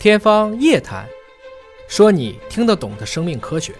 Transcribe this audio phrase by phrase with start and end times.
[0.00, 1.04] 天方夜谭，
[1.88, 3.74] 说你听得懂的生命科学。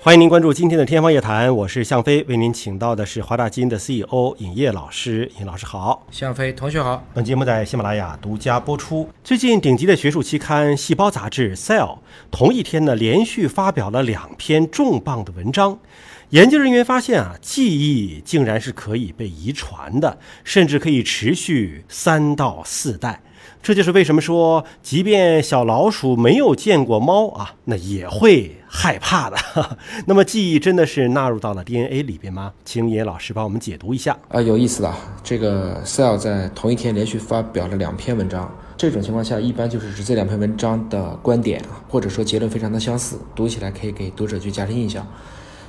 [0.00, 5.28] 欢迎您关注今天的《天方夜谭》，我是向飞，为您请到的是华大基因的 CEO 尹烨老师。
[5.40, 7.04] 尹老师好，向飞同学好。
[7.12, 9.10] 本节目在喜马拉雅独家播出。
[9.24, 11.96] 最近，顶级的学术期刊《细胞》杂志《Cell》
[12.30, 15.80] 同一天呢，连续发表了两篇重磅的文章。
[16.28, 23.20] 研究人员发现啊，记忆竟然是可以被遗传的，甚至可以持续三到四代。
[23.62, 29.36] 这就是为什么说，即便小老鼠没有见过猫啊，那也会害怕的。
[30.06, 32.52] 那么，记忆真的是纳入到了 DNA 里边吗？
[32.64, 34.16] 请野老师帮我们解读一下。
[34.28, 45.06] 啊，有意思的，这个 Cell 在同一天连续发表了两篇文章，这种情况下，一般就是指这两篇文章的观点啊，或者说结论非常的相似，读起来可以给读者去加深印象。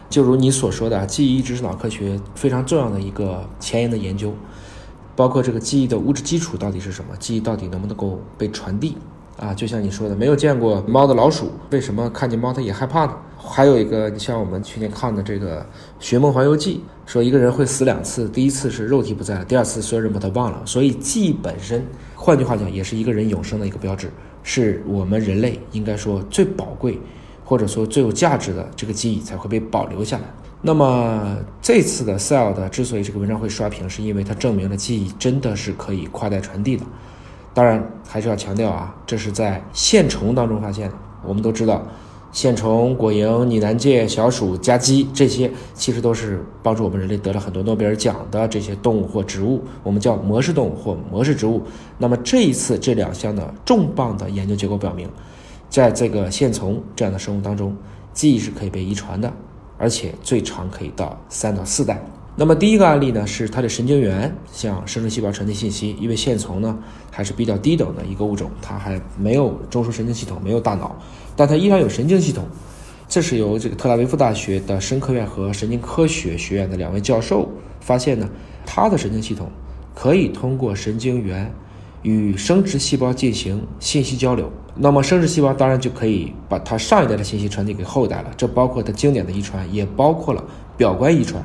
[0.10, 4.34] 就如你所说的，记忆一直是脑科学非常重要的一个前沿的研究。
[5.20, 7.14] 包括这个记忆的物质基础到底是什么？
[7.20, 8.96] 记忆到底能不能够被传递？
[9.36, 13.14] 啊，就像你说的，没有见过猫的老鼠，为什么看见猫它也害怕呢？
[13.38, 15.60] 还有一个，你像我们去年看的这个
[16.00, 20.62] 《寻梦环游记》，说一个人会死两次，第一次是肉体不在了，第二次所有人把他忘了。
[20.66, 24.10] 所以记忆本身，换句话讲，也是一个人永生的一个标志，
[24.42, 26.98] 是我们人类应该说最宝贵，
[27.44, 30.24] 或者说最有价值的这个记忆才会被保留下来。
[30.62, 36.86] 那么这次的 Cell 的之所以这个文章会刷屏，是因为它证明了记忆真的是可以跨代传递的。
[37.54, 40.96] 当然还是要强调啊，这是在线虫当中发现的。
[41.26, 41.82] 我们都知道，
[42.32, 51.64] 线虫、果蝇、拟南芥、小鼠、家鸡这些其实都是帮助我们人类得了很多诺贝尔奖的这些动物或植物，我们叫模式动物或模式植物。
[51.98, 55.10] 那么这一次这两项的重磅的研究结果表明，
[55.70, 57.76] 在这个线虫这样的生物当中，
[58.14, 59.32] 记忆是可以被遗传的。
[59.80, 62.00] 而且最长可以到三到四代。
[62.36, 66.78] 那么第一个案例呢，是它的神经元向生殖细胞传递信息，因为线虫呢
[67.10, 70.96] 还是比较低等的一个物种，它还没有中枢神经系统，没有大脑，
[71.36, 72.46] 但它依然有神经系统。
[73.08, 77.50] 这是由这个特拉维夫大学的生科院和神经科学学院的两位教授
[77.80, 78.30] 发现呢，
[78.66, 79.50] 它的神经系统
[79.96, 81.52] 可以通过神经元。
[82.02, 84.50] 与生殖细胞进行信息交流，
[84.82, 88.32] 那么生殖细胞当然就可以把它上一代的信息传递给后代了。
[88.38, 90.42] 这包括它经典的遗传，也包括了
[90.78, 91.44] 表观遗传，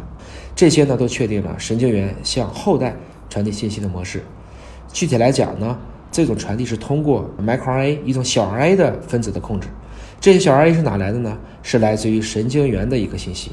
[0.55, 2.95] 这些呢都确定了神经元向后代
[3.29, 4.23] 传递信息的模式。
[4.93, 5.77] 具体来讲呢，
[6.13, 9.67] 这种传递是通过 microRNA 一种小 RNA 的分子的控制。
[10.21, 11.37] 这些小 RNA 是哪来的呢？
[11.63, 13.51] 是来自于神经元的一个信息。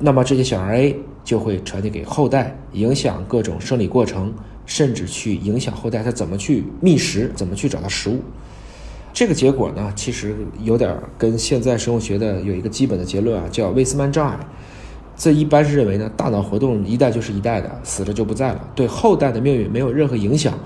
[0.00, 4.34] 那么这些小 RNA 就会传递给后代，影响各种生理过程。
[4.64, 8.20] 甚至去影响后代，它怎么去觅食，怎么去找到食物。
[9.12, 14.38] 这个结果呢，其实有点跟现在生物学的有一个基本的结论啊，叫魏斯曼障碍。
[15.14, 20.58] 这一般是认为呢，大脑活动一代就是一代的，死了就不在了，对后代的命运没有任何影响。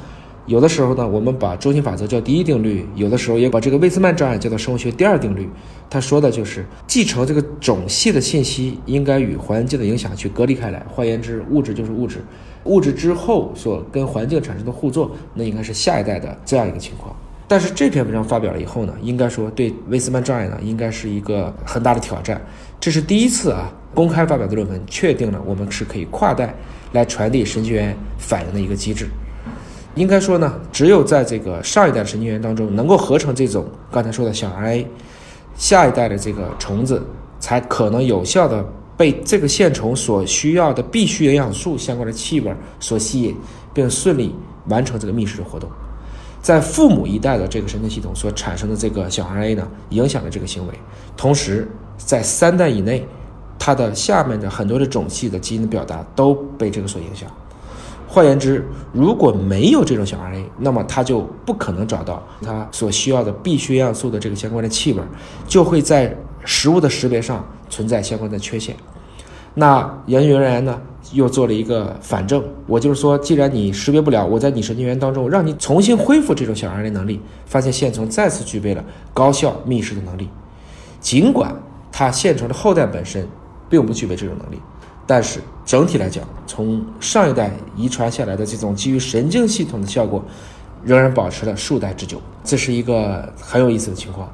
[0.47, 5.49] 有的时候呢，我们把周期法则叫第一定律，有的时候也把这个魏斯曼障碍叫做生物学第二定律。
[5.91, 10.87] 他说的就是继承这个种系的信息应该与环境的影响去隔离开来。
[10.89, 12.19] 换言之，物质就是物质。
[12.63, 17.15] 物质之后所跟环境产生的互作，那应该是下一代的这样一个情况。
[17.49, 22.41] 但是这篇文章发表了以后呢，应该说对威斯曼障碍呢，应该是一个很大的挑战。
[22.81, 26.55] 这是第一次啊，公开发表的论文确定了我们是可以跨代
[26.93, 29.07] 来传递神经元反应的一个机制。
[29.95, 34.87] 应该说呢，只有在这个上一代神经元当中能够合成这种刚才说的小 RNA，
[35.57, 37.03] 下一代的这个虫子
[37.39, 38.65] 才可能有效的。
[38.99, 43.37] 被这个线虫所需要的必需营养素相关的气味所吸引，
[43.75, 44.35] 并顺利
[44.69, 45.69] 完成这个觅食的活动，
[46.47, 50.75] 在父母一代的这个神经系统所产生的这个小 RNA 呢，影响了这个行为。
[51.17, 51.69] 同时，
[51.99, 53.05] 在三代以内，
[53.59, 57.29] 它的下面的很多的种系的基因的表达都被这个所影响。
[58.07, 65.03] 换言之，如果没有这种小 RNA，那么它就不可能找到它所需要的必需要素的这个相关的气味，
[65.49, 67.45] 就会在食物的识别上。
[67.69, 68.77] 存在相关的缺陷，
[69.55, 70.81] 那研究人员呢
[71.13, 80.29] 又做了一个反证，我就是说，既然你识别不了，我在你神经元当中让你重新恢复这种小 RNA 能力，发现线虫再次具备了高效觅食的能力，
[81.01, 81.55] 尽管
[81.93, 83.27] 它线虫的后代本身
[83.69, 84.61] 并不具备这种能力，
[85.07, 90.25] 但是整体来讲，从上一代遗传下来的这种基于神经系统的效果，
[90.85, 94.29] 仍然保持了数代之久，这是一个很有意思的情况。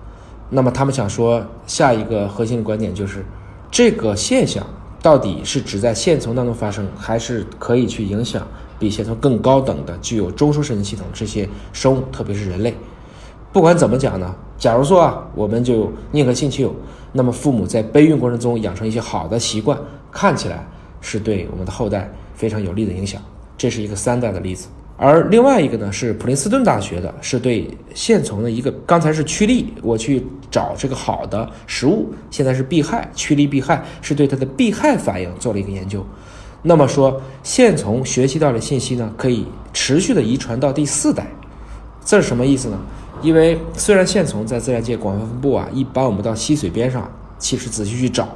[0.48, 3.25] 那么他们想说，下一个核心的观点就是，
[3.70, 4.66] 这个现象
[5.02, 8.46] 到底是只在线虫当中发生，还是可以去影响
[8.78, 12.72] 比线虫更高等的具有中枢神经系统这些生物，特别是人类。
[13.52, 16.72] 不管怎么讲呢，假如说啊，我们就宁可信其有，
[17.12, 19.76] 那么父母在备孕过程中养成一些好的习惯，
[20.12, 20.64] 看起来
[21.00, 23.20] 是对我们的后代非常有利的影响。
[23.58, 24.69] 这是一个三代的例子。
[25.04, 36.06] 而另外一个呢是普林斯顿大学的，是对线虫的一个，刚才是趋利，我去找这个好的食物，现在是避害，趋利避害，是对它的避害反应做了一个研究。
[36.62, 41.26] 那么说，线虫学习到的信息呢，可以持续的遗传到第四代，
[42.04, 42.78] 这是什么意思呢？
[43.22, 48.28] 因为虽然线虫在自然界广泛分布啊，一般我们到溪水边上，其实仔细去找，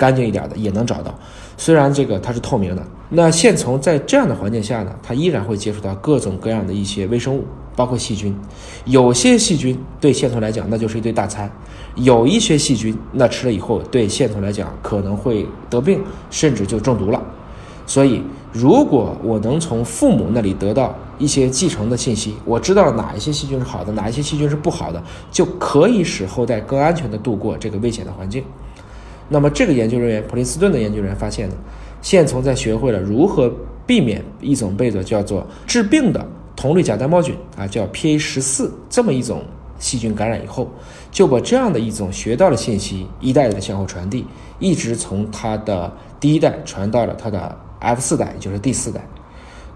[0.00, 1.14] 干净一点的也能找到。
[1.58, 7.44] 虽然这个它是透明的，那线虫在这样的环境下呢，它依然会接触到各种各样的一些微生物，
[7.76, 8.34] 包括细菌。
[8.86, 11.46] 有些细菌对线虫来讲，那就是一堆大餐；
[11.96, 16.00] 有一些细菌，那吃了以后对线虫来讲可能会得病，
[16.30, 17.22] 甚至就中毒了。
[17.86, 18.22] 所以，
[18.52, 28.42] 如果我能从父母那里得到一些继承的信息，我知道哪一些细菌是好的，哪一些细菌是不好的，就可以使后代更安全的度过这个危险的环境。
[29.32, 31.54] 那么，这个研究人员普林斯顿的研究人员发现呢，
[32.02, 33.48] 线虫在学会了如何
[33.86, 39.44] 避免一种被着叫做致病的铜绿假单胞菌啊，叫 PA 十四这么一种
[39.78, 40.68] 细菌感染以后，
[41.12, 44.26] 就把这样的一种学到的信息一代的向后传递，
[44.58, 49.00] 一直从它的第一代传到了它的 F 四代，也就是第四代。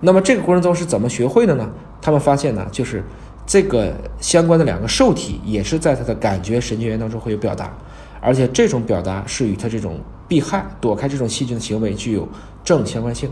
[0.01, 1.71] 那么这个过程中是怎么学会的呢？
[2.03, 3.03] 他们发现呢，就是
[3.47, 7.73] 这个相关的两个受体也是在它的感觉神经元当中会有表达。
[8.25, 12.27] 而且这种表达是与它这种避害、躲开这种细菌的行为具有
[12.65, 13.29] 正相关性。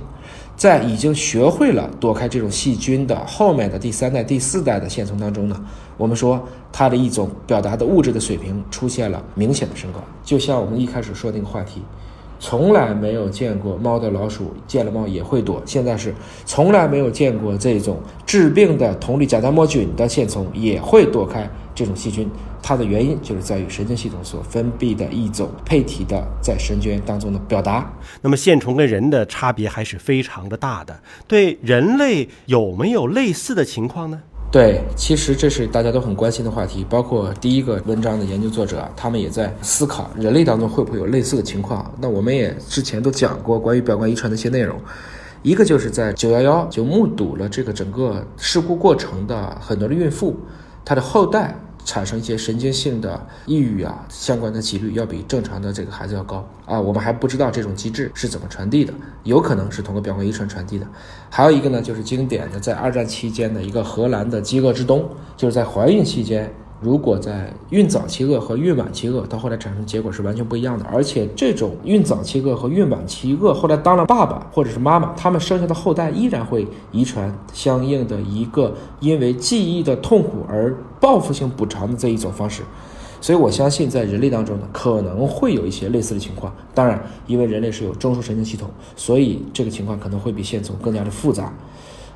[0.55, 5.59] 在已经学会了躲开这种细菌的后面的第三代、第四代的线虫当中呢，
[5.97, 9.99] 我们说它的一种表达的物质的水平出现了明显的升高。
[10.23, 11.81] 就像我们一开始说那个话题，
[12.43, 16.13] 从来没有见过猫的老鼠见了猫也会躲，现在是
[16.45, 22.29] 从来没有见过这种致病的铜绿假单胞菌的线虫也会躲开这种细菌。
[22.61, 27.89] 它的原因就是在于神经系统所分泌的一种配体的在神经元当中的表达。
[28.21, 31.01] 那么线虫跟人的差别还是非常的大的。
[31.29, 34.21] 对人类有没有类似的情况呢？
[34.53, 36.85] 对，其实这是大家都很关心的话题。
[36.91, 41.91] 包括第一个文章的研究作者，他们也在思考人类当中会不会有类似的情况。
[41.99, 44.79] 那我们也之前都讲过关于表观遗传的一些内容。
[45.43, 50.37] 一个就是在九幺幺就目睹了这个整个事故过程的很多的孕妇，
[50.85, 51.59] 她的后代。
[51.85, 56.81] 产生一些神经性的抑郁啊，相关的几率要比正常的这个孩子要高啊。
[56.81, 58.93] 我们还不知道这种机制是怎么传递的，
[59.25, 60.87] 有可能是通过表观遗传传递的。
[61.31, 66.53] 还有一个呢，就是经典的在二战期间的一个荷兰的饥饿之冬，就是在怀孕期间。
[66.83, 70.85] 如果在孕早期饿和孕晚期饿，到后来产生结果是完全不一样的。
[70.93, 82.63] 而且这种孕早期饿和孕晚期饿，后来当了爸爸或者是妈妈，他们生下的后代依然会遗传相应的一个因为记忆的痛苦而报复性补偿的这一种方式。
[83.21, 86.53] 所以我相信在人类当中呢，可能会有一些类似的情况。
[86.75, 91.53] 当然，因为人类是有中枢神经系统，所以这个情况可能会比线虫更加的复杂。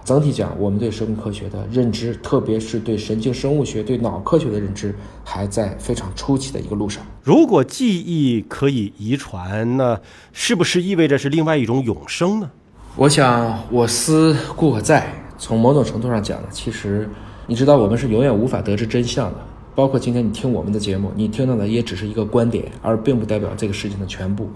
[0.07, 4.95] 整体讲，我们对生命科学的认知，特别是对神经生物学、对脑科学的认知，
[5.25, 7.05] 还在非常初期的一个路上。
[7.25, 10.01] 如果记忆可以遗传，那
[10.33, 12.49] 是不是意味着是另外一种永生呢？
[12.95, 15.13] 我想，我思故我在。
[15.37, 17.11] 从某种程度上讲呢，其实
[17.49, 19.39] 你知道，我们是永远无法得知真相的。
[19.77, 24.49] 包括今天你听我们的节目，你听到的也只是一个观点，而并不代表这个事情的全部。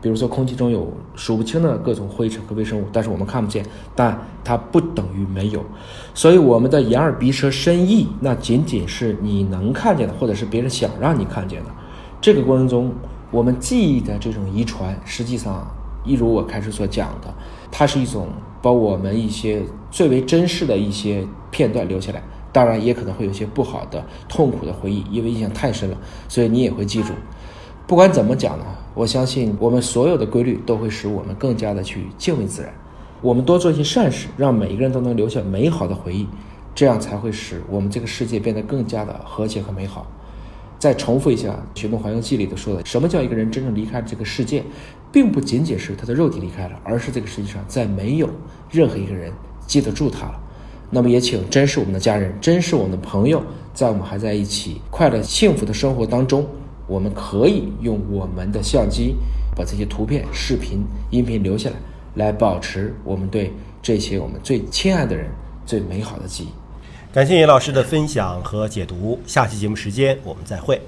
[0.00, 5.62] 比如说，空气中有数不清的各种灰尘和微生物，但是我们看不见，但它不等于没有。
[6.14, 11.70] 所以，我们的眼耳鼻舌身意，那仅仅是你能看见的，或者是别人想让你看见的。
[12.20, 12.92] 这个过程中，
[13.32, 15.68] 我们记忆的这种遗传，实际上，
[16.04, 17.34] 一如我开始所讲的，
[17.72, 18.28] 它是一种
[18.62, 22.22] 把我们一些最为珍视的一些片段留下来。
[22.52, 25.96] 当然，也可能会有些不好的、痛苦的回忆，因为印象太深了，
[26.28, 27.12] 所以你也会记住。
[27.86, 28.64] 不管怎么讲呢，
[28.94, 32.72] 我相信我们所有的规律都会使我们更加的去敬畏自然。
[33.20, 36.26] 我们多做一些善事，让每一个人都能留下美好的回忆，
[36.74, 40.06] 这样才会使我们这个世界变得更加的和谐和美好。
[40.78, 44.64] 再重复一下《寻梦环游记》里头说的：什么叫一个人真正离开这个世界，
[45.12, 48.30] 并不仅仅是他的肉体离开了，而是这个世界上再没有
[48.70, 49.30] 任何一个人
[49.66, 50.40] 记得住他了。
[50.90, 53.42] 那么也请珍视我们的家人，珍视我们的朋友，
[53.72, 56.46] 在我们还在一起快乐幸福的生活当中。
[56.86, 59.14] 我们可以用我们的相机
[59.54, 61.76] 把这些图片、视频、音频留下来，
[62.26, 65.30] 来保持我们对这些我们最亲爱的人
[65.64, 66.48] 最美好的记忆。
[67.12, 70.80] 感谢叶老师的分享和解读，下期节目时间我们再会。